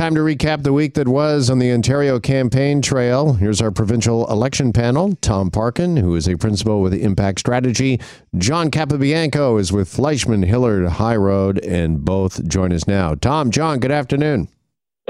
time 0.00 0.14
to 0.14 0.22
recap 0.22 0.62
the 0.62 0.72
week 0.72 0.94
that 0.94 1.06
was 1.06 1.50
on 1.50 1.58
the 1.58 1.70
Ontario 1.70 2.18
campaign 2.18 2.80
trail. 2.80 3.34
Here's 3.34 3.60
our 3.60 3.70
provincial 3.70 4.26
election 4.30 4.72
panel 4.72 5.14
Tom 5.16 5.50
Parkin, 5.50 5.98
who 5.98 6.14
is 6.14 6.26
a 6.26 6.38
principal 6.38 6.80
with 6.80 6.94
Impact 6.94 7.38
Strategy. 7.38 8.00
John 8.38 8.70
Capobianco 8.70 9.60
is 9.60 9.72
with 9.72 9.90
Fleishman 9.90 10.42
Hillard 10.42 10.88
High 10.88 11.16
Road, 11.16 11.62
and 11.62 12.02
both 12.02 12.48
join 12.48 12.72
us 12.72 12.86
now. 12.86 13.14
Tom, 13.14 13.50
John, 13.50 13.78
good 13.78 13.90
afternoon. 13.90 14.48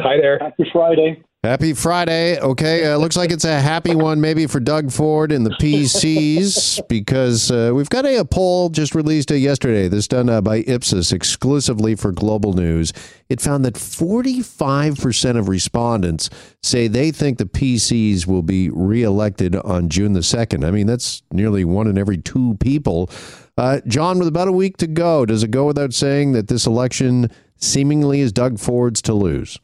Hi 0.00 0.16
there. 0.20 0.40
Happy 0.40 0.68
Friday. 0.72 1.22
Happy 1.42 1.72
Friday. 1.72 2.38
Okay, 2.38 2.84
uh, 2.84 2.98
looks 2.98 3.16
like 3.16 3.30
it's 3.30 3.46
a 3.46 3.58
happy 3.58 3.94
one 3.94 4.20
maybe 4.20 4.46
for 4.46 4.60
Doug 4.60 4.92
Ford 4.92 5.32
and 5.32 5.46
the 5.46 5.52
PCs 5.52 6.86
because 6.86 7.50
uh, 7.50 7.72
we've 7.74 7.88
got 7.88 8.04
a, 8.04 8.18
a, 8.18 8.26
poll 8.26 8.68
just 8.68 8.94
released 8.94 9.32
uh, 9.32 9.36
yesterday. 9.36 9.88
This 9.88 10.06
done 10.06 10.28
uh, 10.28 10.42
by 10.42 10.58
Ipsos 10.58 11.12
exclusively 11.12 11.94
for 11.94 12.12
Global 12.12 12.52
News. 12.52 12.92
It 13.30 13.40
found 13.40 13.64
that 13.64 13.72
45% 13.72 15.38
of 15.38 15.48
respondents 15.48 16.28
say 16.62 16.88
they 16.88 17.10
think 17.10 17.38
the 17.38 17.46
PCs 17.46 18.26
will 18.26 18.42
be 18.42 18.68
reelected 18.68 19.56
on 19.56 19.88
June 19.88 20.12
the 20.12 20.20
2nd. 20.20 20.62
I 20.62 20.70
mean, 20.70 20.86
that's 20.86 21.22
nearly 21.32 21.64
one 21.64 21.86
in 21.86 21.96
every 21.96 22.18
two 22.18 22.58
people. 22.60 23.08
Uh, 23.56 23.80
John, 23.86 24.18
with 24.18 24.28
about 24.28 24.48
a 24.48 24.52
week 24.52 24.76
to 24.76 24.86
go, 24.86 25.24
does 25.24 25.42
it 25.42 25.50
go 25.50 25.64
without 25.64 25.94
saying 25.94 26.32
that 26.32 26.48
this 26.48 26.66
election 26.66 27.30
seemingly 27.56 28.20
is 28.20 28.30
Doug 28.30 28.58
Ford's 28.58 29.00
to 29.00 29.14
lose? 29.14 29.58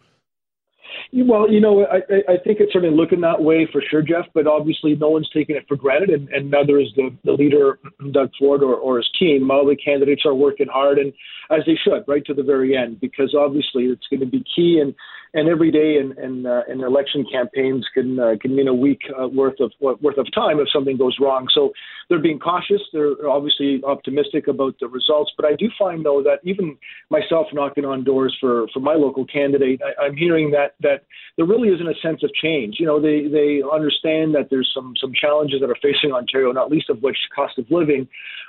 Well, 1.25 1.51
you 1.51 1.61
know, 1.61 1.87
I, 1.87 2.33
I 2.33 2.37
think 2.45 2.61
it's 2.61 2.73
certainly 2.75 2.95
looking 2.95 3.23
that 3.23 3.41
way 3.41 3.67
for 3.73 3.83
sure, 3.91 4.03
Jeff. 4.03 4.27
But 4.35 4.47
obviously, 4.47 4.95
no 4.97 5.09
one's 5.09 5.31
taking 5.33 5.57
it 5.57 5.65
for 5.67 5.77
granted, 5.77 6.11
and, 6.11 6.29
and 6.29 6.51
neither 6.51 6.79
is 6.79 6.89
the, 6.95 7.09
the 7.25 7.33
leader, 7.33 7.79
Doug 8.13 8.31
Ford, 8.39 8.63
or, 8.63 8.75
or 8.75 8.99
his 8.99 9.09
team. 9.19 9.51
All 9.51 9.67
the 9.67 9.77
candidates 9.77 10.23
are 10.27 10.35
working 10.35 10.67
hard, 10.71 10.99
and 10.99 11.13
as 11.51 11.61
they 11.65 11.79
should, 11.83 12.05
right 12.07 12.25
to 12.27 12.35
the 12.35 12.43
very 12.43 12.77
end, 12.77 13.01
because 13.01 13.35
obviously 13.39 13.85
it's 13.85 14.07
going 14.11 14.21
to 14.21 14.27
be 14.27 14.45
key. 14.55 14.79
And 14.83 14.95
and 15.37 15.51
every 15.51 15.71
day 15.71 15.99
in 16.01 16.19
in, 16.19 16.47
uh, 16.47 16.63
in 16.67 16.83
election 16.83 17.25
campaigns 17.31 17.87
can 17.93 18.19
uh, 18.19 18.35
can 18.41 18.57
mean 18.57 18.69
a 18.69 18.75
week 18.75 19.03
uh, 19.21 19.29
worth 19.29 19.61
of 19.61 19.71
worth 19.81 20.17
of 20.17 20.27
time 20.35 20.59
if 20.59 20.69
something 20.73 20.97
goes 20.97 21.17
wrong. 21.21 21.47
So 21.55 21.73
they're 22.09 22.23
being 22.23 22.39
cautious. 22.39 22.81
They're 22.93 23.29
obviously 23.29 23.83
optimistic 23.85 24.49
about 24.49 24.77
the 24.81 24.89
results. 24.89 25.33
But 25.37 25.45
I 25.45 25.55
do 25.55 25.69
find 25.79 26.05
though 26.05 26.23
that 26.23 26.39
even 26.45 26.79
myself 27.11 27.49
knocking 27.53 27.85
on 27.85 28.03
doors 28.03 28.35
for 28.41 28.67
for 28.73 28.81
my 28.81 28.95
local 28.95 29.27
candidate, 29.27 29.81
I, 29.85 30.07
I'm 30.07 30.17
hearing 30.17 30.51
that 30.53 30.75
that 30.81 31.05
there 31.37 31.47
really 31.47 31.69
isn't 31.69 31.87
a 31.87 32.01
sense 32.03 32.23
of 32.23 32.33
change. 32.33 32.77
You 32.81 32.87
know, 32.87 32.99
they 32.99 33.29
they 33.29 33.63
understand 33.71 34.35
that 34.35 34.49
there's 34.49 34.71
some 34.75 34.95
some 34.99 35.13
challenges 35.13 35.61
that 35.61 35.69
are 35.69 35.79
facing 35.83 36.13
Ontario, 36.13 36.51
not 36.51 36.71
least 36.71 36.89
of 36.89 37.03
which 37.03 37.19
cost 37.35 37.59
of 37.59 37.67
living 37.71 38.09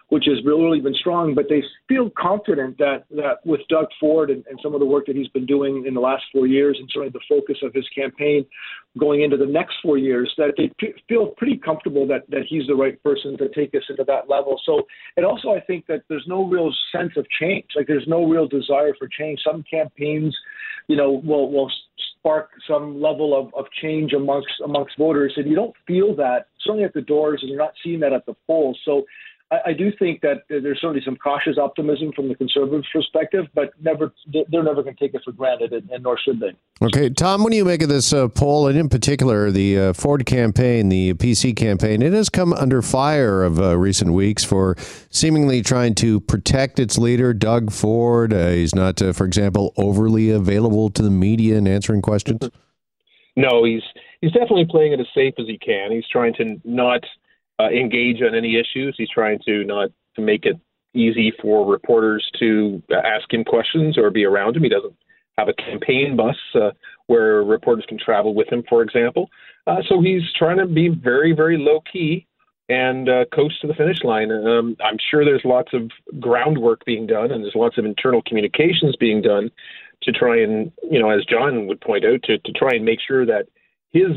which 0.10 0.26
has 0.26 0.44
really 0.46 0.80
been 0.80 0.94
strong. 0.94 1.36
But 1.36 1.46
they 1.50 1.64
feel 1.88 2.10
confident 2.18 2.78
that 2.78 3.06
that 3.12 3.46
with 3.46 3.62
Doug 3.70 3.88
Ford 4.00 4.30
and, 4.30 4.46
and 4.48 4.60
some 4.64 4.74
of 4.74 4.80
the 4.80 4.86
work 4.86 5.06
that 5.08 5.16
he's 5.16 5.28
been 5.30 5.46
doing 5.46 5.86
in 5.86 5.94
the 5.94 6.00
last 6.00 6.24
four 6.32 6.48
years, 6.48 6.77
and 6.80 6.90
certainly 6.92 7.12
the 7.12 7.20
focus 7.28 7.58
of 7.64 7.74
his 7.74 7.88
campaign 7.90 8.46
going 8.98 9.22
into 9.22 9.38
the 9.38 9.46
next 9.46 9.76
four 9.84 9.98
years, 9.98 10.34
that 10.38 10.54
they 10.58 10.72
p- 10.80 10.94
feel 11.08 11.28
pretty 11.38 11.58
comfortable 11.58 12.08
that 12.08 12.30
that 12.30 12.44
he's 12.48 12.68
the 12.68 12.76
right 12.76 13.02
person 13.04 13.38
to 13.38 13.50
take 13.50 13.74
us 13.76 13.84
into 13.90 14.04
that 14.06 14.30
level. 14.30 14.60
So, 14.66 14.84
and 15.16 15.26
also 15.26 15.50
I 15.52 15.60
think 15.60 15.86
that 15.88 16.04
there's 16.10 16.26
no 16.28 16.46
real 16.46 16.72
sense 16.92 17.14
of 17.18 17.26
change. 17.40 17.66
Like 17.76 17.88
there's 17.88 18.08
no 18.08 18.26
real 18.26 18.48
desire 18.48 18.94
for 18.98 19.08
change. 19.08 19.40
Some 19.46 19.64
campaigns, 19.70 20.36
you 20.88 20.96
know, 20.96 21.22
will 21.24 21.52
will 21.52 21.72
spark 22.20 22.50
some 22.68 23.02
level 23.02 23.40
of, 23.40 23.54
of 23.54 23.66
change 23.82 24.14
amongst 24.14 24.54
amongst 24.64 24.98
voters, 24.98 25.34
and 25.38 25.48
you 25.48 25.56
don't 25.56 25.76
feel 25.86 26.16
that 26.16 26.48
certainly 26.62 26.84
at 26.84 26.94
the 26.94 27.02
doors, 27.02 27.40
and 27.42 27.50
you're 27.50 27.60
not 27.60 27.74
seeing 27.84 28.00
that 28.02 28.14
at 28.14 28.26
the 28.26 28.36
polls. 28.46 28.80
So 28.84 29.06
I, 29.52 29.58
I 29.68 29.74
do 29.74 29.92
think 29.98 30.22
that 30.22 30.44
there's 30.50 30.80
certainly 30.82 31.02
some 31.04 31.16
cautious 31.16 31.58
optimism 31.58 32.12
from 32.16 32.28
the 32.28 32.36
conservatives' 32.36 32.88
perspective, 32.92 33.46
but 33.54 33.72
never 33.82 34.14
they're 34.32 34.64
never 34.64 34.84
going 34.84 34.96
to 34.96 35.00
take 35.00 35.14
it 35.14 35.22
for 35.24 35.32
granted, 35.32 35.74
and, 35.74 35.90
and, 35.90 36.04
nor 36.04 36.18
should 36.18 36.40
they. 36.40 36.54
Okay, 36.82 37.10
Tom, 37.10 37.44
what 37.44 37.52
do 37.52 37.58
you 37.58 37.66
make 37.66 37.82
of 37.82 37.90
this 37.90 38.14
uh, 38.14 38.28
poll, 38.28 38.68
and 38.68 38.78
in 38.78 38.90
particular 38.90 39.52
the 39.52 39.80
uh, 39.80 39.94
Ford 39.94 40.26
campaign, 40.26 40.90
the 40.90 41.14
PC 41.14 41.56
campaign? 41.56 42.02
It 42.02 42.14
has 42.14 42.30
come 42.30 42.54
under 42.54 42.82
fire 42.82 43.44
of 43.44 43.60
uh, 43.60 43.78
recent 43.78 44.14
weeks 44.14 44.44
for 44.44 44.76
seemingly 45.10 45.62
trying 45.62 45.96
to 45.96 46.20
protect 46.20 46.80
its 46.80 46.98
leader, 46.98 47.34
Doug 47.34 47.72
Ford. 47.72 48.34
Uh, 48.34 48.50
he's 48.50 48.76
not, 48.76 49.02
uh, 49.02 49.14
for 49.14 49.26
example, 49.26 49.74
overly 49.78 50.30
available 50.30 50.90
to 50.90 51.02
the 51.02 51.10
media 51.10 51.58
and 51.58 51.68
answering 51.68 52.02
questions. 52.02 52.50
No, 53.36 53.64
he's 53.64 53.84
he's 54.22 54.32
definitely 54.32 54.66
playing 54.66 54.94
it 54.94 55.00
as 55.00 55.08
safe 55.14 55.36
as 55.40 55.46
he 55.46 55.58
can. 55.58 55.92
He's 55.92 56.08
trying 56.12 56.34
to 56.36 56.60
not 56.66 57.04
uh, 57.60 57.70
engage 57.70 58.22
on 58.22 58.36
any 58.36 58.56
issues. 58.56 58.96
He's 58.98 59.10
trying 59.10 59.40
to 59.46 59.64
not 59.64 59.90
to 60.16 60.22
make 60.22 60.46
it 60.46 60.60
easy 60.94 61.32
for 61.42 61.66
reporters 61.66 62.28
to 62.40 62.82
ask 62.92 63.32
him 63.32 63.44
questions 63.44 63.98
or 63.98 64.10
be 64.10 64.26
around 64.26 64.56
him. 64.56 64.64
He 64.64 64.70
doesn't 64.70 64.96
have 65.38 65.48
a 65.48 65.54
campaign 65.54 66.16
bus 66.16 66.36
uh, 66.56 66.72
where 67.08 67.44
reporters 67.44 67.86
can 67.88 68.00
travel 68.00 68.34
with 68.34 68.52
him, 68.52 68.64
for 68.68 68.82
example. 68.82 69.30
Uh, 69.68 69.78
so 69.88 70.02
he's 70.02 70.24
trying 70.38 70.58
to 70.58 70.66
be 70.66 70.90
very, 70.90 71.34
very 71.34 71.58
low 71.58 71.82
key 71.92 72.26
and 72.70 73.08
uh, 73.08 73.26
coast 73.34 73.62
to 73.62 73.68
the 73.68 73.74
finish 73.74 74.04
line. 74.04 74.32
Um, 74.32 74.76
I'm 74.84 74.98
sure 75.10 75.24
there's 75.24 75.46
lots 75.46 75.72
of 75.74 75.90
groundwork 76.20 76.84
being 76.86 77.08
done 77.08 77.32
and 77.32 77.44
there's 77.44 77.56
lots 77.56 77.78
of 77.78 77.86
internal 77.86 78.22
communications 78.24 78.96
being 79.00 79.22
done 79.22 79.52
to 80.04 80.12
try 80.12 80.42
and, 80.42 80.72
you 80.90 81.00
know, 81.00 81.10
as 81.10 81.24
John 81.26 81.68
would 81.68 81.82
point 81.82 82.06
out, 82.06 82.24
to, 82.24 82.38
to 82.38 82.52
try 82.54 82.72
and 82.74 82.86
make 82.86 83.00
sure 83.06 83.26
that 83.26 83.48
his 83.92 84.12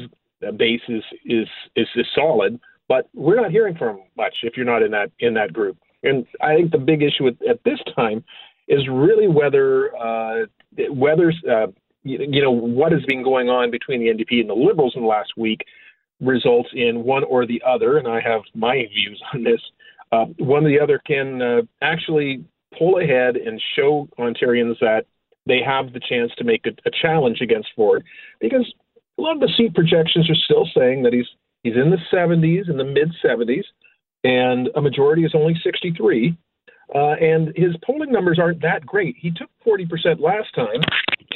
base 0.56 0.80
is, 0.88 1.02
is, 1.24 1.48
is, 1.76 1.86
is 1.94 2.06
solid 2.14 2.58
but 2.90 3.08
we're 3.14 3.40
not 3.40 3.52
hearing 3.52 3.76
from 3.76 4.00
much 4.16 4.34
if 4.42 4.56
you're 4.56 4.66
not 4.66 4.82
in 4.82 4.90
that 4.90 5.12
in 5.20 5.32
that 5.34 5.52
group. 5.52 5.78
And 6.02 6.26
I 6.42 6.56
think 6.56 6.72
the 6.72 6.78
big 6.78 7.02
issue 7.02 7.28
at, 7.28 7.36
at 7.48 7.62
this 7.64 7.78
time 7.94 8.24
is 8.66 8.80
really 8.90 9.28
whether 9.28 9.96
uh, 9.96 10.46
whether 10.90 11.32
uh, 11.48 11.68
you, 12.02 12.18
you 12.28 12.42
know 12.42 12.50
what 12.50 12.90
has 12.90 13.02
been 13.06 13.22
going 13.22 13.48
on 13.48 13.70
between 13.70 14.00
the 14.00 14.08
NDP 14.08 14.40
and 14.40 14.50
the 14.50 14.54
Liberals 14.54 14.94
in 14.96 15.02
the 15.02 15.08
last 15.08 15.30
week 15.36 15.60
results 16.20 16.68
in 16.74 17.04
one 17.04 17.22
or 17.24 17.46
the 17.46 17.62
other. 17.64 17.96
And 17.96 18.08
I 18.08 18.20
have 18.20 18.42
my 18.54 18.74
views 18.74 19.22
on 19.32 19.44
this. 19.44 19.60
Uh, 20.10 20.24
one 20.38 20.66
or 20.66 20.68
the 20.68 20.80
other 20.80 21.00
can 21.06 21.40
uh, 21.40 21.62
actually 21.82 22.44
pull 22.76 22.98
ahead 22.98 23.36
and 23.36 23.62
show 23.76 24.08
Ontarians 24.18 24.80
that 24.80 25.04
they 25.46 25.60
have 25.64 25.92
the 25.92 26.00
chance 26.00 26.32
to 26.38 26.44
make 26.44 26.66
a, 26.66 26.70
a 26.88 26.90
challenge 26.90 27.40
against 27.40 27.68
Ford 27.76 28.02
because 28.40 28.72
a 29.16 29.22
lot 29.22 29.34
of 29.34 29.40
the 29.40 29.52
seat 29.56 29.74
projections 29.74 30.28
are 30.28 30.34
still 30.34 30.68
saying 30.76 31.04
that 31.04 31.12
he's 31.12 31.28
He's 31.62 31.76
in 31.76 31.90
the 31.90 31.98
70s, 32.12 32.68
in 32.68 32.76
the 32.76 32.84
mid 32.84 33.12
70s, 33.24 33.64
and 34.24 34.68
a 34.74 34.80
majority 34.80 35.24
is 35.24 35.32
only 35.34 35.58
63. 35.62 36.36
Uh, 36.92 36.98
and 36.98 37.52
his 37.56 37.76
polling 37.84 38.10
numbers 38.10 38.38
aren't 38.38 38.60
that 38.62 38.84
great. 38.84 39.14
He 39.18 39.30
took 39.30 39.48
40% 39.64 40.20
last 40.20 40.52
time, 40.54 40.82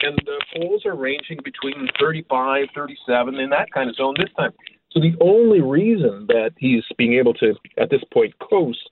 and 0.03 0.19
the 0.27 0.41
polls 0.57 0.85
are 0.85 0.97
ranging 0.97 1.39
between 1.45 1.89
35, 2.01 2.69
37, 2.75 3.35
in 3.37 3.51
that 3.51 3.71
kind 3.73 3.89
of 3.89 3.97
zone 3.97 4.15
this 4.19 4.31
time. 4.37 4.53
So 4.91 5.01
the 5.01 5.15
only 5.21 5.61
reason 5.61 6.27
that 6.29 6.53
he's 6.57 6.85
being 6.97 7.15
able 7.15 7.35
to, 7.35 7.55
at 7.79 7.91
this 7.91 8.03
point, 8.13 8.35
coast 8.39 8.91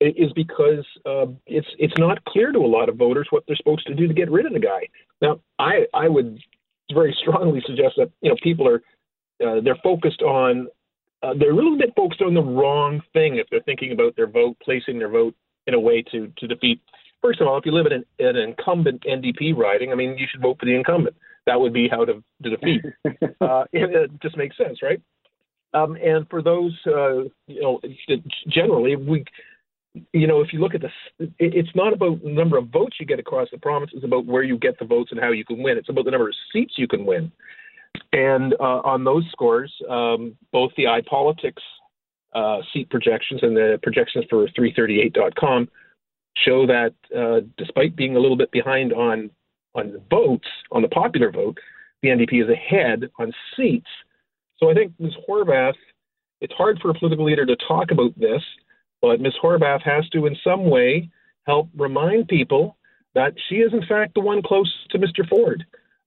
is 0.00 0.32
because 0.32 0.84
uh, 1.06 1.26
it's 1.46 1.68
it's 1.78 1.96
not 1.98 2.24
clear 2.24 2.52
to 2.52 2.58
a 2.58 2.66
lot 2.66 2.88
of 2.88 2.96
voters 2.96 3.28
what 3.30 3.44
they're 3.46 3.56
supposed 3.56 3.86
to 3.86 3.94
do 3.94 4.06
to 4.08 4.14
get 4.14 4.30
rid 4.30 4.46
of 4.46 4.52
the 4.52 4.58
guy. 4.58 4.88
Now, 5.22 5.40
I 5.58 5.86
I 5.94 6.08
would 6.08 6.38
very 6.92 7.16
strongly 7.20 7.62
suggest 7.64 7.94
that 7.96 8.10
you 8.20 8.30
know 8.30 8.36
people 8.42 8.68
are 8.68 8.82
uh, 9.44 9.60
they're 9.62 9.78
focused 9.82 10.22
on 10.22 10.68
uh, 11.22 11.32
they're 11.38 11.52
a 11.52 11.54
little 11.54 11.78
bit 11.78 11.92
focused 11.96 12.20
on 12.20 12.34
the 12.34 12.42
wrong 12.42 13.00
thing 13.12 13.36
if 13.36 13.46
they're 13.50 13.62
thinking 13.62 13.92
about 13.92 14.14
their 14.16 14.26
vote, 14.26 14.56
placing 14.62 14.98
their 14.98 15.08
vote 15.08 15.34
in 15.66 15.74
a 15.74 15.80
way 15.80 16.02
to 16.02 16.32
to 16.38 16.46
defeat. 16.46 16.80
First 17.22 17.40
of 17.40 17.46
all, 17.46 17.56
if 17.56 17.64
you 17.64 17.72
live 17.72 17.86
in 17.86 17.92
an, 17.92 18.04
an 18.18 18.36
incumbent 18.36 19.04
NDP 19.04 19.56
riding, 19.56 19.92
I 19.92 19.94
mean, 19.94 20.18
you 20.18 20.26
should 20.30 20.42
vote 20.42 20.58
for 20.60 20.66
the 20.66 20.74
incumbent. 20.74 21.16
That 21.46 21.58
would 21.58 21.72
be 21.72 21.88
how 21.88 22.04
to, 22.04 22.22
to 22.42 22.50
defeat. 22.50 22.82
uh, 23.40 23.64
it, 23.72 23.90
it 23.90 24.10
just 24.20 24.36
makes 24.36 24.56
sense, 24.58 24.82
right? 24.82 25.00
Um, 25.72 25.96
and 25.96 26.28
for 26.28 26.42
those, 26.42 26.72
uh, 26.86 27.22
you 27.46 27.62
know, 27.62 27.80
generally, 28.48 28.96
we, 28.96 29.24
you 30.12 30.26
know, 30.26 30.40
if 30.40 30.52
you 30.52 30.60
look 30.60 30.74
at 30.74 30.82
this, 30.82 31.28
it's 31.38 31.74
not 31.74 31.92
about 31.92 32.22
the 32.22 32.30
number 32.30 32.56
of 32.56 32.68
votes 32.68 32.96
you 33.00 33.06
get 33.06 33.18
across 33.18 33.48
the 33.50 33.58
province. 33.58 33.90
It's 33.94 34.04
about 34.04 34.26
where 34.26 34.42
you 34.42 34.56
get 34.56 34.78
the 34.78 34.84
votes 34.84 35.10
and 35.10 35.20
how 35.20 35.32
you 35.32 35.44
can 35.44 35.62
win. 35.62 35.76
It's 35.76 35.88
about 35.88 36.04
the 36.04 36.10
number 36.12 36.28
of 36.28 36.34
seats 36.52 36.74
you 36.76 36.86
can 36.86 37.04
win. 37.04 37.32
And 38.14 38.54
uh, 38.60 38.80
on 38.84 39.02
those 39.02 39.24
scores, 39.32 39.74
um, 39.90 40.36
both 40.52 40.70
the 40.76 40.84
iPolitics 40.84 41.62
uh, 42.32 42.58
seat 42.72 42.88
projections 42.88 43.42
and 43.42 43.56
the 43.56 43.80
projections 43.82 44.24
for 44.30 44.46
338.com 44.46 45.68
show 46.36 46.64
that 46.64 46.94
uh, 47.16 47.40
despite 47.58 47.96
being 47.96 48.14
a 48.14 48.20
little 48.20 48.36
bit 48.36 48.52
behind 48.52 48.92
on 48.92 49.30
on 49.74 49.90
the 49.90 50.02
votes, 50.08 50.46
on 50.70 50.82
the 50.82 50.88
popular 50.88 51.32
vote, 51.32 51.58
the 52.02 52.08
NDP 52.10 52.44
is 52.44 52.48
ahead 52.48 53.10
on 53.18 53.32
seats. 53.56 53.88
So 54.58 54.70
I 54.70 54.74
think 54.74 54.92
Ms. 55.00 55.14
Horwath, 55.28 55.74
it's 56.40 56.54
hard 56.54 56.78
for 56.80 56.90
a 56.90 56.94
political 56.94 57.24
leader 57.24 57.44
to 57.44 57.56
talk 57.66 57.90
about 57.90 58.16
this, 58.16 58.42
but 59.02 59.20
Ms. 59.20 59.32
Horwath 59.42 59.82
has 59.82 60.08
to, 60.10 60.26
in 60.26 60.36
some 60.44 60.70
way, 60.70 61.10
help 61.48 61.68
remind 61.76 62.28
people 62.28 62.76
that 63.16 63.34
she 63.48 63.56
is, 63.56 63.72
in 63.72 63.84
fact, 63.88 64.14
the 64.14 64.20
one 64.20 64.42
close 64.42 64.72
to 64.90 64.98
Mr. 64.98 65.28
Ford. 65.28 65.64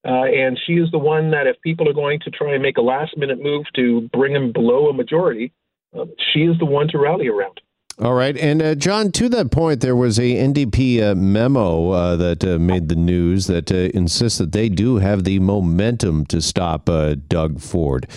Uh, 0.07 0.23
and 0.23 0.57
she 0.65 0.73
is 0.73 0.89
the 0.91 0.97
one 0.97 1.31
that, 1.31 1.47
if 1.47 1.61
people 1.61 1.87
are 1.89 1.93
going 1.93 2.19
to 2.21 2.31
try 2.31 2.53
and 2.53 2.63
make 2.63 2.77
a 2.77 2.81
last 2.81 3.17
minute 3.17 3.41
move 3.41 3.65
to 3.75 4.07
bring 4.13 4.33
him 4.33 4.53
below 4.53 4.87
a 4.87 4.93
majority, 4.93 5.51
uh, 5.97 6.05
she 6.31 6.41
is 6.41 6.57
the 6.59 6.65
one 6.65 6.87
to 6.87 6.97
rally 6.97 7.27
around. 7.27 7.59
All 7.99 8.13
right. 8.13 8.37
And 8.37 8.61
uh, 8.61 8.75
John, 8.75 9.11
to 9.13 9.27
that 9.29 9.51
point, 9.51 9.81
there 9.81 9.95
was 9.95 10.19
a 10.19 10.35
NDP 10.35 11.01
uh, 11.01 11.15
memo 11.15 11.89
uh, 11.89 12.15
that 12.15 12.45
uh, 12.45 12.59
made 12.59 12.89
the 12.89 12.95
news 12.95 13.47
that 13.47 13.71
uh, 13.71 13.89
insists 13.93 14.37
that 14.37 14.51
they 14.51 14.69
do 14.69 14.97
have 14.97 15.23
the 15.23 15.39
momentum 15.39 16.25
to 16.27 16.39
stop 16.39 16.85
Doug 17.27 17.59
Ford. 17.59 18.07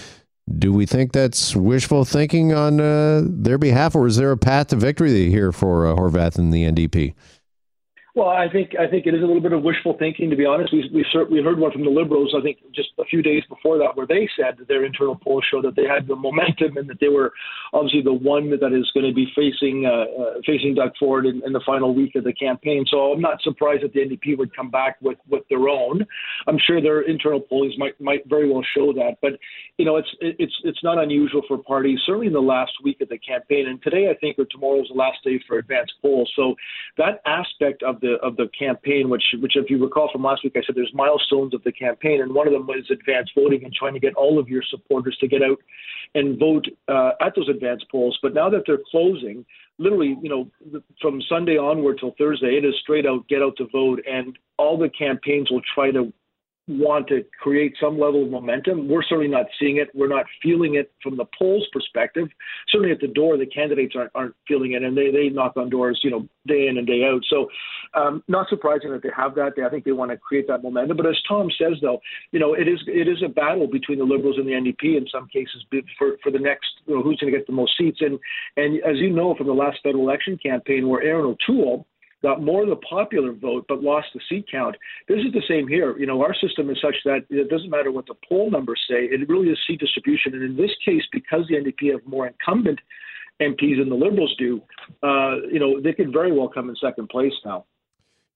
Do 0.59 0.73
we 0.73 0.85
think 0.85 1.13
that's 1.13 1.57
wishful 1.57 2.05
thinking 2.05 2.53
on 2.53 2.77
their 3.43 3.57
behalf, 3.57 3.95
or 3.95 4.07
is 4.07 4.17
there 4.17 4.33
a 4.33 4.37
path 4.37 4.69
to 4.69 4.77
victory 4.77 5.31
here 5.31 5.53
for 5.53 5.85
Horwath 5.85 6.37
and 6.37 6.53
the 6.53 6.65
NDP? 6.65 7.15
Well, 8.17 8.29
I 8.29 8.49
think 8.51 8.73
I 8.79 8.89
think 8.89 9.07
it 9.07 9.15
is 9.15 9.23
a 9.23 9.27
little 9.27 9.41
bit 9.41 9.53
of 9.53 9.63
wishful 9.63 9.97
thinking, 9.97 10.31
to 10.31 10.37
be 10.37 10.45
honest. 10.45 10.73
We 10.73 10.91
we 10.93 11.05
we 11.31 11.43
heard 11.43 11.59
one 11.59 11.71
from 11.71 11.85
the 11.85 11.91
Liberals, 11.91 12.35
I 12.37 12.43
think, 12.43 12.59
just 12.75 12.89
a 12.99 13.05
few 13.05 13.23
days 13.23 13.45
before 13.49 13.79
that, 13.79 13.97
where 13.97 14.07
they 14.07 14.29
said 14.37 14.59
that 14.59 14.67
their 14.67 14.85
internal 14.85 15.15
polls 15.15 15.45
show 15.49 15.63
that 15.63 15.77
they 15.77 15.87
had 15.87 16.09
the 16.09 16.17
momentum 16.17 16.77
and 16.77 16.89
that 16.91 16.99
they 17.01 17.09
were 17.09 17.33
obviously 17.73 18.03
the 18.03 18.13
one 18.13 18.51
that 18.51 18.73
is 18.73 18.91
going 18.95 19.07
to 19.07 19.15
be 19.15 19.31
facing 19.37 19.87
uh, 19.87 20.11
uh, 20.21 20.35
facing 20.45 20.75
Doug 20.75 20.91
Ford 20.99 21.25
in, 21.25 21.41
in, 21.47 21.53
the 21.53 21.63
final 21.65 21.95
week 21.95 22.17
of 22.17 22.25
the 22.25 22.33
campaign. 22.33 22.85
So 22.91 23.13
I'm 23.13 23.21
not 23.21 23.41
surprised 23.43 23.85
that 23.85 23.93
the 23.93 24.01
NDP 24.01 24.37
would 24.39 24.55
come 24.57 24.71
back 24.71 24.97
with 25.01 25.19
with 25.29 25.45
their 25.49 25.69
own. 25.69 26.05
I'm 26.49 26.59
sure 26.59 26.83
their 26.83 27.03
internal 27.03 27.41
polls 27.41 27.75
might 27.79 28.01
might 28.01 28.29
very 28.29 28.51
well 28.51 28.65
show 28.75 28.93
that, 28.93 29.19
but 29.23 29.39
you 29.79 29.85
know, 29.85 29.97
it's 29.97 30.11
it's 30.21 30.55
it's 30.65 30.83
not 30.83 30.99
unusual 30.99 31.43
for 31.47 31.59
parties, 31.59 32.01
certainly 32.05 32.27
in 32.27 32.33
the 32.33 32.41
last 32.41 32.73
week 32.83 33.01
of 33.01 33.09
the 33.09 33.19
campaign, 33.19 33.69
and 33.69 33.81
today 33.83 34.11
I 34.11 34.15
think 34.19 34.37
or 34.37 34.47
tomorrow 34.47 34.81
is 34.81 34.89
the 34.89 34.95
last 34.95 35.19
day 35.23 35.41
for 35.47 35.59
advanced 35.59 35.95
polls. 36.03 36.31
So 36.35 36.57
that 36.99 37.23
aspect 37.25 37.85
of 37.85 38.00
the 38.01 38.15
of 38.23 38.37
the 38.37 38.49
campaign, 38.59 39.09
which 39.09 39.23
which 39.41 39.57
if 39.57 39.71
you 39.71 39.83
recall 39.83 40.11
from 40.13 40.23
last 40.23 40.45
week, 40.45 40.55
I 40.57 40.61
said 40.67 40.75
there's 40.75 40.93
milestones 40.95 41.55
of 41.55 41.63
the 41.65 41.73
campaign, 41.73 42.21
and 42.23 42.35
one 42.35 42.47
of 42.47 42.53
them 42.53 42.67
was 42.67 42.85
advanced 42.91 43.33
voting 43.35 43.65
and 43.65 43.73
trying 43.73 43.95
to 43.95 44.01
get 44.01 44.15
all 44.15 44.39
of 44.39 44.49
your 44.49 44.63
supporters 44.69 45.17
to 45.21 45.29
get 45.29 45.43
out 45.43 45.59
and 46.15 46.39
vote 46.39 46.67
uh, 46.89 47.13
at 47.21 47.35
those 47.37 47.49
advanced 47.49 47.87
polls. 47.91 48.19
But 48.23 48.35
now 48.35 48.51
that 48.51 48.63
they're 48.67 48.79
closing, 48.91 49.45
literally, 49.79 50.17
you 50.23 50.29
know, 50.29 50.83
from 51.01 51.23
Sunday 51.29 51.57
onward 51.57 51.99
till 52.01 52.15
Thursday, 52.19 52.57
it 52.57 52.65
is 52.65 52.75
straight 52.81 53.07
out 53.07 53.29
get 53.29 53.43
out 53.43 53.57
to 53.59 53.67
vote, 53.73 54.01
and 54.11 54.39
all 54.59 54.79
the 54.79 54.89
campaigns 54.89 55.51
will 55.51 55.63
try 55.75 55.91
to 55.91 56.13
want 56.79 57.09
to 57.09 57.25
create 57.41 57.75
some 57.81 57.99
level 57.99 58.25
of 58.25 58.31
momentum. 58.31 58.89
We're 58.89 59.03
certainly 59.03 59.29
not 59.29 59.47
seeing 59.59 59.79
it. 59.79 59.89
We're 59.95 60.09
not 60.09 60.27
feeling 60.43 60.77
it 60.77 60.93
from 61.03 61.17
the 61.17 61.25
polls 61.39 61.67
perspective. 61.73 62.29
Certainly 62.69 62.93
at 62.93 63.01
the 63.01 63.09
door, 63.09 63.37
the 63.37 63.47
candidates 63.47 63.95
aren't, 63.97 64.11
aren't 64.15 64.35
feeling 64.47 64.73
it, 64.73 64.83
and 64.83 64.97
they, 64.97 65.11
they 65.11 65.29
knock 65.29 65.57
on 65.57 65.69
doors, 65.69 66.01
you 66.03 66.11
know, 66.11 66.29
day 66.47 66.69
in 66.69 66.79
and 66.79 66.87
day 66.87 67.05
out. 67.05 67.23
So, 67.29 67.49
um, 67.95 68.23
not 68.29 68.49
surprising 68.49 68.93
that 68.93 69.03
they 69.03 69.11
have 69.17 69.35
that. 69.35 69.53
They, 69.57 69.65
I 69.65 69.69
think 69.69 69.85
they 69.85 69.93
want 69.93 70.11
to 70.11 70.17
create 70.17 70.47
that 70.49 70.63
momentum. 70.63 70.97
But 70.97 71.07
as 71.07 71.19
Tom 71.29 71.51
says, 71.59 71.75
though, 71.83 72.01
you 72.33 72.39
know, 72.39 72.55
it 72.55 72.69
is 72.69 72.81
it 72.87 73.09
is 73.09 73.23
a 73.25 73.29
battle 73.29 73.67
between 73.67 73.99
the 73.99 74.05
Liberals 74.05 74.37
and 74.39 74.47
the 74.47 74.53
NDP 74.53 74.97
in 74.97 75.07
some 75.13 75.27
cases 75.29 75.65
for 75.99 76.17
for 76.23 76.31
the 76.31 76.39
next, 76.39 76.69
you 76.87 76.95
know, 76.95 77.03
who's 77.03 77.19
going 77.19 77.33
to 77.33 77.39
get 77.39 77.47
the 77.47 77.53
most 77.53 77.73
seats. 77.77 78.01
And 78.01 78.19
and 78.57 78.83
as 78.85 78.97
you 78.97 79.11
know 79.11 79.35
from 79.35 79.47
the 79.47 79.53
last 79.53 79.79
federal 79.83 80.09
election 80.09 80.39
campaign, 80.39 80.89
where 80.89 81.03
Erin 81.03 81.27
O'Toole 81.27 81.87
got 82.23 82.43
more 82.43 82.63
of 82.63 82.69
the 82.69 82.77
popular 82.77 83.33
vote 83.33 83.65
but 83.69 83.83
lost 83.83 84.09
the 84.15 84.21
seat 84.29 84.47
count. 84.51 84.77
This 85.09 85.19
is 85.19 85.33
the 85.33 85.43
same 85.49 85.67
here. 85.67 85.97
You 85.99 86.07
know, 86.07 86.23
our 86.23 86.35
system 86.35 86.71
is 86.71 86.79
such 86.81 86.97
that 87.05 87.25
it 87.31 87.49
doesn't 87.49 87.71
matter 87.71 87.91
what 87.93 88.07
the 88.07 88.15
poll 88.29 88.51
numbers 88.51 88.81
say, 88.89 89.05
it 89.05 89.29
really 89.29 89.49
is 89.49 89.59
seat 89.67 89.81
distribution. 89.81 90.35
And 90.35 90.43
in 90.43 90.57
this 90.57 90.71
case, 90.85 91.03
because 91.13 91.47
the 91.49 91.57
NDP 91.57 91.93
have 91.93 92.07
more 92.07 92.27
incumbent 92.27 92.79
MPs 93.41 93.79
than 93.79 93.89
the 93.89 93.95
Liberals 93.95 94.35
do, 94.39 94.61
uh, 95.03 95.37
you 95.51 95.59
know, 95.59 95.81
they 95.81 95.93
could 95.93 96.13
very 96.13 96.33
well 96.33 96.49
come 96.49 96.69
in 96.69 96.77
second 96.77 97.09
place 97.09 97.33
now. 97.45 97.65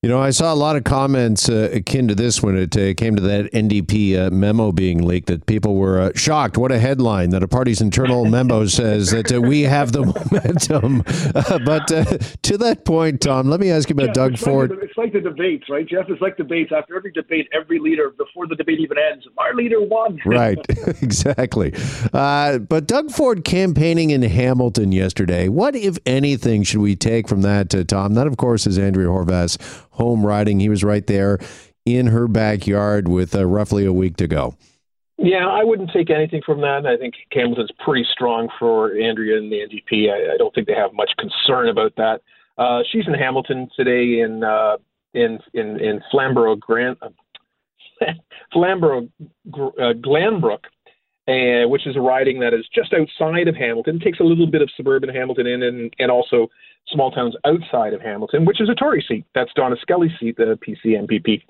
You 0.05 0.11
know, 0.11 0.21
I 0.21 0.29
saw 0.29 0.53
a 0.53 0.55
lot 0.55 0.75
of 0.75 0.83
comments 0.83 1.49
uh, 1.49 1.71
akin 1.73 2.07
to 2.09 2.13
this 2.13 2.43
when 2.43 2.55
it 2.55 2.77
uh, 2.77 2.93
came 2.93 3.15
to 3.15 3.23
that 3.23 3.51
NDP 3.53 4.27
uh, 4.27 4.29
memo 4.29 4.71
being 4.71 5.03
leaked 5.03 5.29
that 5.29 5.47
people 5.47 5.77
were 5.77 5.99
uh, 5.99 6.11
shocked. 6.13 6.59
What 6.59 6.71
a 6.71 6.77
headline 6.77 7.31
that 7.31 7.41
a 7.41 7.47
party's 7.47 7.81
internal 7.81 8.23
memo 8.29 8.67
says 8.67 9.09
that 9.09 9.33
uh, 9.33 9.41
we 9.41 9.63
have 9.63 9.93
the 9.93 10.05
momentum. 10.31 11.03
Uh, 11.33 11.57
but 11.65 11.87
to 12.43 12.55
that 12.55 12.85
point, 12.85 13.19
Tom, 13.19 13.49
let 13.49 13.59
me 13.59 13.71
ask 13.71 13.89
you 13.89 13.95
about 13.95 14.13
Doug 14.13 14.33
it's 14.33 14.43
Ford. 14.43 14.69
Like 14.69 14.79
the, 14.79 14.85
it's 14.85 14.95
like 14.95 15.13
the 15.13 15.21
debates, 15.21 15.71
right, 15.71 15.87
Jeff? 15.87 16.05
It's 16.07 16.21
like 16.21 16.37
debates. 16.37 16.71
After 16.71 16.95
every 16.95 17.11
debate, 17.11 17.49
every 17.51 17.79
leader, 17.79 18.11
before 18.11 18.45
the 18.45 18.55
debate 18.55 18.81
even 18.81 18.99
ends, 18.99 19.27
our 19.39 19.55
leader 19.55 19.81
won. 19.81 20.19
right, 20.27 20.59
exactly. 21.01 21.73
but 22.11 22.85
Doug 22.85 23.09
Ford 23.09 23.43
campaigning 23.43 24.11
in 24.11 24.21
Hamilton 24.21 24.91
yesterday, 24.91 25.49
what, 25.49 25.75
if 25.75 25.97
anything, 26.05 26.61
should 26.61 26.81
we 26.81 26.95
take 26.95 27.27
from 27.27 27.41
that, 27.41 27.71
Tom? 27.87 28.13
That, 28.13 28.27
of 28.27 28.37
course, 28.37 28.67
is 28.67 28.77
Andrea 28.77 29.07
Horwath's 29.07 29.57
home 29.95 30.25
riding. 30.25 30.59
He 30.59 30.69
was 30.69 30.83
right 30.83 31.05
there 31.05 31.39
in 31.85 32.07
her 32.07 32.27
backyard 32.27 33.07
with 33.07 33.35
uh, 33.35 33.45
roughly 33.45 33.85
a 33.85 33.93
week 33.93 34.17
to 34.17 34.27
go. 34.27 34.55
Yeah, 35.17 35.47
I 35.47 35.63
wouldn't 35.63 35.91
take 35.93 36.09
anything 36.09 36.41
from 36.45 36.61
that. 36.61 36.85
I 36.85 36.97
think 36.97 37.13
Hamilton's 37.31 37.71
pretty 37.83 38.05
strong 38.11 38.49
for 38.59 38.97
Andrea 38.97 39.37
and 39.37 39.51
the 39.51 39.57
NDP. 39.57 40.11
I, 40.11 40.33
I 40.33 40.37
don't 40.37 40.53
think 40.53 40.67
they 40.67 40.73
have 40.73 40.93
much 40.93 41.11
concern 41.17 41.69
about 41.69 41.95
that. 41.95 42.21
Uh, 42.57 42.81
she's 42.91 43.07
in 43.07 43.13
Hamilton 43.13 43.69
today 43.75 44.19
in 44.21 44.43
uh, 44.43 44.77
in 45.13 45.39
in 45.53 45.79
in 45.79 46.01
Flamborough 46.11 46.57
Grand 46.57 46.97
Flamborough 48.53 49.07
uh, 49.53 49.93
Glanbrook, 49.93 50.65
uh, 51.27 51.67
which 51.67 51.87
is 51.87 51.95
a 51.95 52.01
riding 52.01 52.39
that 52.39 52.53
is 52.53 52.65
just 52.73 52.93
outside 52.93 53.47
of 53.47 53.55
Hamilton. 53.55 53.99
Takes 53.99 54.19
a 54.19 54.23
little 54.23 54.47
bit 54.47 54.61
of 54.61 54.69
suburban 54.77 55.09
Hamilton 55.09 55.47
in, 55.47 55.63
and 55.63 55.93
and 55.99 56.11
also 56.11 56.47
small 56.87 57.11
towns 57.11 57.35
outside 57.45 57.93
of 57.93 58.01
Hamilton, 58.01 58.45
which 58.45 58.61
is 58.61 58.69
a 58.69 58.75
Tory 58.75 59.03
seat. 59.07 59.25
That's 59.33 59.51
Donna 59.55 59.75
Skelly's 59.81 60.11
seat, 60.19 60.37
the 60.37 60.57
PC 60.65 61.01
MPP. 61.07 61.41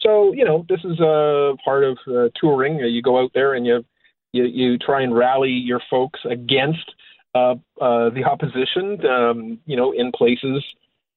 So 0.00 0.32
you 0.32 0.44
know, 0.44 0.66
this 0.68 0.80
is 0.84 0.98
a 1.00 1.54
part 1.64 1.84
of 1.84 1.98
uh, 2.08 2.28
touring. 2.40 2.78
You 2.78 3.02
go 3.02 3.22
out 3.22 3.30
there 3.34 3.54
and 3.54 3.64
you, 3.64 3.84
you 4.32 4.44
you 4.44 4.78
try 4.78 5.02
and 5.02 5.14
rally 5.14 5.50
your 5.50 5.80
folks 5.88 6.20
against 6.28 6.92
uh, 7.34 7.54
uh, 7.80 8.10
the 8.10 8.24
opposition. 8.24 9.04
Um, 9.06 9.58
you 9.66 9.76
know, 9.76 9.92
in 9.92 10.10
places 10.12 10.64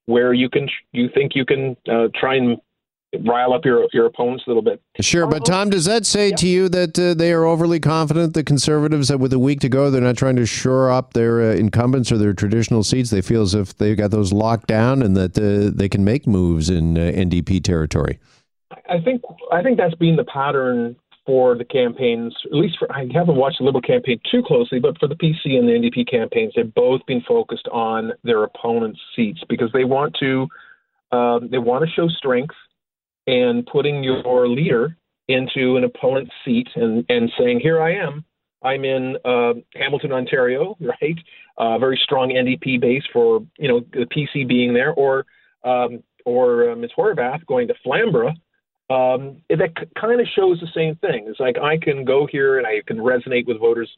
where 0.06 0.34
you 0.34 0.50
can 0.50 0.70
you 0.92 1.10
think 1.14 1.32
you 1.36 1.46
can 1.46 1.76
uh, 1.90 2.08
try 2.14 2.36
and 2.36 2.58
rile 3.24 3.54
up 3.54 3.66
your 3.66 3.88
your 3.94 4.06
opponents 4.06 4.44
a 4.48 4.50
little 4.50 4.62
bit. 4.62 4.82
Sure, 5.02 5.28
but 5.28 5.46
Tom, 5.46 5.70
does 5.70 5.86
that 5.86 6.06
say 6.06 6.32
to 6.32 6.48
you 6.48 6.70
that 6.70 6.98
uh, 6.98 7.14
they 7.14 7.32
are 7.32 7.46
overly 7.46 7.80
confident, 7.80 8.34
the 8.34 8.44
conservatives, 8.44 9.08
that 9.08 9.20
with 9.20 9.34
a 9.34 9.40
week 9.40 9.60
to 9.62 9.70
go, 9.70 9.90
they're 9.90 10.02
not 10.02 10.18
trying 10.18 10.36
to 10.38 10.46
shore 10.46 10.92
up 10.92 11.14
their 11.14 11.42
uh, 11.42 11.56
incumbents 11.56 12.12
or 12.12 12.18
their 12.18 12.34
traditional 12.34 12.84
seats? 12.84 13.10
They 13.10 13.22
feel 13.22 13.42
as 13.42 13.54
if 13.54 13.78
they've 13.78 13.98
got 13.98 14.12
those 14.12 14.34
locked 14.34 14.68
down 14.68 15.02
and 15.02 15.16
that 15.16 15.38
uh, 15.38 15.72
they 15.76 15.90
can 15.90 16.04
make 16.04 16.28
moves 16.28 16.70
in 16.70 16.98
uh, 16.98 17.02
NDP 17.02 17.64
territory. 17.64 18.20
I 18.90 19.00
think 19.04 19.22
I 19.52 19.62
think 19.62 19.78
that's 19.78 19.96
been 19.96 20.16
the 20.16 20.26
pattern 20.26 20.96
for 21.26 21.56
the 21.56 21.66
campaigns. 21.66 22.36
At 22.46 22.54
least 22.54 22.78
for 22.78 22.92
I 22.92 23.08
haven't 23.14 23.36
watched 23.36 23.58
the 23.60 23.66
Liberal 23.66 23.82
campaign 23.82 24.20
too 24.32 24.44
closely, 24.46 24.80
but 24.80 24.98
for 25.00 25.08
the 25.08 25.16
PC 25.16 25.58
and 25.58 25.68
the 25.68 25.74
NDP 25.74 26.10
campaigns, 26.10 26.54
they've 26.56 26.74
both 26.74 27.02
been 27.06 27.22
focused 27.28 27.68
on 27.72 28.12
their 28.24 28.44
opponents' 28.44 29.00
seats 29.16 29.42
because 29.50 29.72
they 29.74 29.84
want 29.84 30.16
to. 30.20 30.48
Um, 31.12 31.50
they 31.52 31.60
want 31.60 31.86
to 31.86 31.92
show 31.92 32.08
strength 32.10 32.56
and 33.28 33.66
putting 33.66 34.04
your 34.04 34.48
leader 34.48 34.98
into 35.28 35.78
an 35.78 35.84
opponent's 35.84 36.32
seat 36.44 36.68
and, 36.76 37.06
and 37.10 37.32
saying, 37.38 37.60
Here 37.60 37.82
I 37.82 37.96
am. 37.96 38.26
I'm 38.64 38.84
in 38.84 39.18
uh, 39.24 39.54
Hamilton, 39.76 40.12
Ontario, 40.12 40.76
right? 40.80 41.18
Uh, 41.58 41.78
very 41.78 42.00
strong 42.04 42.30
NDP 42.30 42.82
base 42.82 43.04
for 43.14 43.46
you 43.58 43.68
know 43.68 43.82
the 43.94 44.06
PC 44.06 44.48
being 44.48 44.74
there, 44.74 44.92
or 44.94 45.26
um, 45.64 46.04
or 46.26 46.72
uh, 46.72 46.76
Ms. 46.76 46.92
Horwath 46.98 47.46
going 47.46 47.68
to 47.68 47.76
Flamborough. 47.84 48.34
Um, 48.90 49.38
that 49.50 49.72
c- 49.80 49.88
kind 50.00 50.20
of 50.22 50.28
shows 50.36 50.60
the 50.60 50.68
same 50.76 50.96
thing. 50.96 51.26
It's 51.28 51.40
like 51.40 51.58
I 51.58 51.78
can 51.78 52.06
go 52.06 52.28
here 52.28 52.58
and 52.58 52.68
I 52.68 52.82
can 52.86 52.98
resonate 52.98 53.48
with 53.48 53.60
voters 53.60 53.90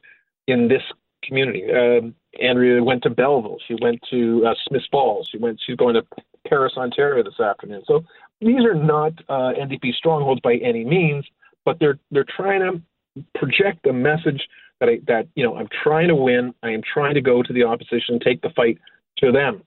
in 0.48 0.68
this 0.70 0.84
community. 1.24 1.66
Um, 1.72 2.16
Andrea 2.42 2.82
went 2.82 3.04
to 3.04 3.10
Belleville. 3.10 3.58
She 3.68 3.76
went 3.82 4.00
to 4.12 4.46
uh, 4.48 4.56
Smith 4.68 4.84
Falls. 4.92 5.28
She 5.32 5.38
went. 5.38 5.60
She's 5.66 5.76
going 5.76 5.96
to 5.96 6.04
Paris, 6.48 6.74
Ontario 6.78 7.24
this 7.24 7.40
afternoon. 7.40 7.84
So 7.88 8.06
these 8.42 8.64
are 8.66 8.76
not 8.76 9.14
uh, 9.30 9.54
NDP 9.60 9.94
strongholds 9.94 10.42
by 10.42 10.56
any 10.56 10.84
means, 10.84 11.26
but 11.66 11.80
they're 11.80 12.00
they're 12.12 12.26
trying 12.36 12.62
to 12.62 13.24
project 13.36 13.86
a 13.88 13.94
message 13.94 14.42
that 14.80 14.90
I, 14.90 15.00
that 15.08 15.28
you 15.36 15.44
know 15.44 15.56
I'm 15.56 15.70
trying 15.84 16.08
to 16.10 16.16
win. 16.16 16.54
I 16.64 16.70
am 16.70 16.82
trying 16.82 17.16
to 17.16 17.22
go 17.22 17.42
to 17.42 17.54
the 17.54 17.64
opposition 17.64 18.16
and 18.16 18.22
take 18.22 18.42
the 18.42 18.50
fight 18.56 18.78
to 19.20 19.32
them. 19.32 19.64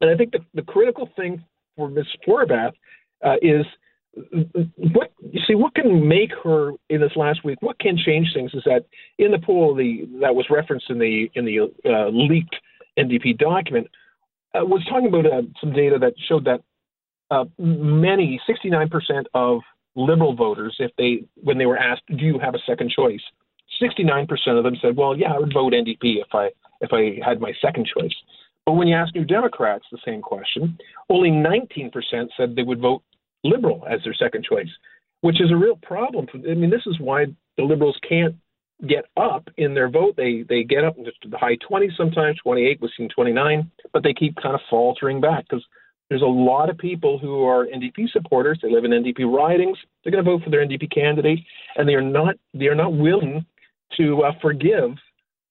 And 0.00 0.10
I 0.10 0.16
think 0.16 0.32
the, 0.32 0.40
the 0.54 0.62
critical 0.62 1.08
thing 1.16 1.44
for 1.76 1.88
Ms. 1.88 2.06
Horwath 2.26 2.72
uh, 3.24 3.36
is 3.42 3.66
what 4.92 5.12
you 5.20 5.40
see 5.46 5.54
what 5.54 5.74
can 5.74 6.06
make 6.08 6.30
her 6.42 6.72
in 6.88 7.00
this 7.00 7.12
last 7.14 7.44
week 7.44 7.60
what 7.60 7.78
can 7.78 7.96
change 7.96 8.28
things 8.34 8.52
is 8.52 8.62
that 8.64 8.84
in 9.18 9.30
the 9.30 9.38
poll 9.38 9.74
the 9.74 10.08
that 10.20 10.34
was 10.34 10.46
referenced 10.50 10.90
in 10.90 10.98
the 10.98 11.30
in 11.34 11.44
the 11.44 11.60
uh, 11.88 12.08
leaked 12.08 12.56
NDP 12.98 13.38
document 13.38 13.86
uh, 14.54 14.64
was 14.64 14.84
talking 14.88 15.06
about 15.08 15.26
uh, 15.26 15.42
some 15.60 15.72
data 15.72 15.98
that 16.00 16.14
showed 16.26 16.44
that 16.46 16.62
uh, 17.30 17.44
many, 17.58 18.40
69% 18.48 19.24
of 19.34 19.60
liberal 19.96 20.34
voters, 20.34 20.76
if 20.78 20.90
they 20.96 21.24
when 21.42 21.58
they 21.58 21.66
were 21.66 21.78
asked, 21.78 22.02
"Do 22.08 22.24
you 22.24 22.38
have 22.38 22.54
a 22.54 22.60
second 22.66 22.90
choice?" 22.90 23.22
69% 23.80 24.58
of 24.58 24.64
them 24.64 24.76
said, 24.80 24.96
"Well, 24.96 25.16
yeah, 25.16 25.32
I 25.32 25.38
would 25.38 25.52
vote 25.52 25.72
NDP 25.72 26.20
if 26.20 26.34
I 26.34 26.50
if 26.80 26.92
I 26.92 27.18
had 27.24 27.40
my 27.40 27.52
second 27.60 27.86
choice." 27.86 28.14
But 28.64 28.74
when 28.74 28.88
you 28.88 28.94
ask 28.94 29.14
New 29.14 29.24
Democrats 29.24 29.84
the 29.90 29.98
same 30.04 30.20
question, 30.20 30.78
only 31.08 31.30
19% 31.30 31.90
said 32.36 32.54
they 32.54 32.62
would 32.62 32.80
vote 32.80 33.02
Liberal 33.42 33.86
as 33.88 34.00
their 34.04 34.14
second 34.14 34.44
choice, 34.44 34.68
which 35.22 35.40
is 35.40 35.50
a 35.50 35.56
real 35.56 35.76
problem. 35.76 36.26
I 36.34 36.54
mean, 36.54 36.70
this 36.70 36.86
is 36.86 37.00
why 37.00 37.26
the 37.56 37.62
Liberals 37.62 37.98
can't 38.06 38.34
get 38.86 39.06
up 39.16 39.48
in 39.56 39.74
their 39.74 39.88
vote. 39.88 40.14
They 40.16 40.44
they 40.48 40.62
get 40.64 40.84
up 40.84 40.98
into 40.98 41.12
the 41.28 41.38
high 41.38 41.56
20s 41.56 41.96
sometimes, 41.96 42.38
28, 42.38 42.78
we've 42.80 42.90
seen 42.96 43.08
29, 43.08 43.70
but 43.92 44.02
they 44.02 44.12
keep 44.12 44.36
kind 44.36 44.54
of 44.54 44.60
faltering 44.70 45.20
back 45.20 45.46
because 45.48 45.64
there's 46.08 46.22
a 46.22 46.26
lot 46.26 46.70
of 46.70 46.78
people 46.78 47.18
who 47.18 47.44
are 47.44 47.66
NDP 47.66 48.10
supporters. 48.10 48.58
They 48.62 48.70
live 48.70 48.84
in 48.84 48.92
NDP 48.92 49.30
ridings. 49.30 49.76
They're 50.02 50.12
going 50.12 50.24
to 50.24 50.30
vote 50.30 50.42
for 50.42 50.50
their 50.50 50.66
NDP 50.66 50.92
candidate, 50.92 51.40
and 51.76 51.88
they 51.88 51.94
are 51.94 52.02
not 52.02 52.36
they 52.54 52.66
are 52.66 52.74
not 52.74 52.94
willing 52.94 53.44
to 53.96 54.22
uh, 54.22 54.32
forgive 54.40 54.92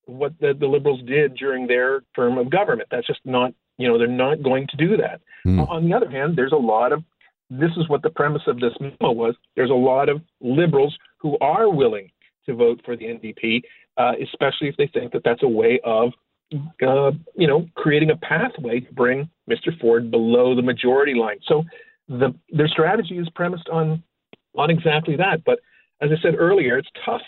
what 0.05 0.33
the, 0.39 0.53
the 0.57 0.67
Liberals 0.67 1.01
did 1.05 1.35
during 1.35 1.67
their 1.67 2.01
term 2.15 2.37
of 2.37 2.49
government. 2.49 2.89
That's 2.89 3.07
just 3.07 3.19
not 3.23 3.53
you 3.77 3.87
know 3.87 3.97
they're 3.97 4.07
not 4.07 4.41
going 4.41 4.67
to 4.69 4.77
do 4.77 4.97
that. 4.97 5.21
Mm. 5.45 5.69
On 5.69 5.87
the 5.87 5.95
other 5.95 6.09
hand, 6.09 6.35
there's 6.35 6.53
a 6.53 6.55
lot 6.55 6.91
of 6.91 7.03
this 7.49 7.71
is 7.77 7.87
what 7.87 8.01
the 8.01 8.09
premise 8.09 8.41
of 8.47 8.59
this 8.59 8.73
memo 8.79 9.11
was. 9.11 9.35
There's 9.55 9.69
a 9.69 9.73
lot 9.73 10.09
of 10.09 10.21
Liberals 10.41 10.97
who 11.17 11.37
are 11.39 11.69
willing 11.69 12.09
to 12.45 12.55
vote 12.55 12.81
for 12.83 12.95
the 12.95 13.05
NDP, 13.05 13.61
uh, 13.97 14.13
especially 14.23 14.69
if 14.69 14.77
they 14.77 14.87
think 14.87 15.13
that 15.13 15.21
that's 15.23 15.43
a 15.43 15.47
way 15.47 15.79
of 15.83 16.13
uh, 16.53 17.11
you 17.35 17.47
know, 17.47 17.67
creating 17.75 18.09
a 18.09 18.17
pathway 18.17 18.79
to 18.79 18.93
bring 18.93 19.29
Mr. 19.49 19.77
Ford 19.79 20.09
below 20.11 20.55
the 20.55 20.61
majority 20.61 21.13
line. 21.13 21.39
So 21.45 21.63
the 22.07 22.33
their 22.49 22.67
strategy 22.67 23.17
is 23.17 23.29
premised 23.35 23.69
on 23.69 24.03
on 24.55 24.69
exactly 24.69 25.15
that. 25.17 25.43
But 25.45 25.59
as 26.01 26.09
I 26.11 26.21
said 26.21 26.35
earlier, 26.37 26.77
it's 26.77 26.89
tough 27.05 27.21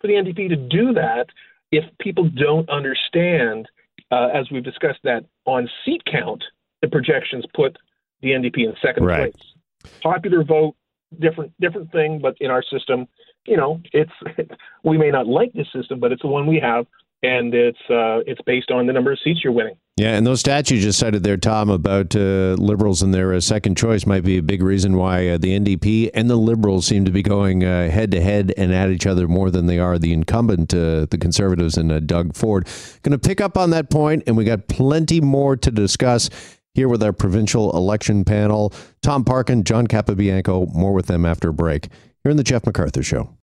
for 0.00 0.06
the 0.06 0.14
NDP 0.14 0.48
to 0.48 0.56
do 0.56 0.92
that 0.94 1.26
if 1.70 1.84
people 1.98 2.28
don't 2.28 2.68
understand, 2.68 3.68
uh, 4.10 4.28
as 4.34 4.50
we've 4.50 4.64
discussed, 4.64 5.00
that 5.04 5.24
on 5.46 5.68
seat 5.84 6.02
count, 6.10 6.44
the 6.82 6.88
projections 6.88 7.44
put 7.54 7.76
the 8.20 8.30
NDP 8.30 8.58
in 8.58 8.74
second 8.82 9.04
right. 9.04 9.32
place. 9.32 9.92
Popular 10.02 10.44
vote, 10.44 10.76
different 11.18 11.52
different 11.60 11.90
thing, 11.92 12.20
but 12.20 12.36
in 12.40 12.50
our 12.50 12.62
system, 12.62 13.06
you 13.46 13.56
know, 13.56 13.80
it's 13.92 14.12
we 14.84 14.98
may 14.98 15.10
not 15.10 15.26
like 15.26 15.52
this 15.52 15.66
system, 15.74 15.98
but 16.00 16.12
it's 16.12 16.22
the 16.22 16.28
one 16.28 16.46
we 16.46 16.60
have 16.60 16.86
and 17.22 17.54
it's 17.54 17.78
uh, 17.88 18.20
it's 18.26 18.40
based 18.42 18.70
on 18.70 18.86
the 18.86 18.92
number 18.92 19.12
of 19.12 19.18
seats 19.22 19.40
you're 19.44 19.52
winning. 19.52 19.76
Yeah, 19.96 20.16
and 20.16 20.26
those 20.26 20.42
stats 20.42 20.70
you 20.70 20.80
just 20.80 20.98
cited 20.98 21.22
there, 21.22 21.36
Tom, 21.36 21.68
about 21.68 22.16
uh, 22.16 22.56
liberals 22.58 23.02
and 23.02 23.12
their 23.12 23.34
uh, 23.34 23.40
second 23.40 23.76
choice 23.76 24.06
might 24.06 24.24
be 24.24 24.38
a 24.38 24.42
big 24.42 24.62
reason 24.62 24.96
why 24.96 25.28
uh, 25.28 25.38
the 25.38 25.58
NDP 25.58 26.10
and 26.14 26.30
the 26.30 26.36
liberals 26.36 26.86
seem 26.86 27.04
to 27.04 27.10
be 27.10 27.22
going 27.22 27.62
uh, 27.62 27.90
head 27.90 28.10
to 28.12 28.20
head 28.20 28.54
and 28.56 28.72
at 28.72 28.90
each 28.90 29.06
other 29.06 29.28
more 29.28 29.50
than 29.50 29.66
they 29.66 29.78
are 29.78 29.98
the 29.98 30.14
incumbent, 30.14 30.72
uh, 30.72 31.06
the 31.10 31.18
conservatives 31.20 31.76
and 31.76 32.06
Doug 32.06 32.34
Ford. 32.34 32.66
Going 33.02 33.12
to 33.12 33.18
pick 33.18 33.40
up 33.40 33.58
on 33.58 33.70
that 33.70 33.90
point, 33.90 34.22
and 34.26 34.36
we 34.36 34.44
got 34.44 34.66
plenty 34.66 35.20
more 35.20 35.56
to 35.56 35.70
discuss 35.70 36.30
here 36.74 36.88
with 36.88 37.02
our 37.02 37.12
provincial 37.12 37.76
election 37.76 38.24
panel. 38.24 38.72
Tom 39.02 39.24
Parkin, 39.24 39.62
John 39.62 39.86
Capobianco, 39.86 40.74
more 40.74 40.94
with 40.94 41.06
them 41.06 41.26
after 41.26 41.50
a 41.50 41.52
break. 41.52 41.88
Here 42.24 42.30
in 42.30 42.38
the 42.38 42.44
Jeff 42.44 42.62
McArthur 42.62 43.04
Show. 43.04 43.36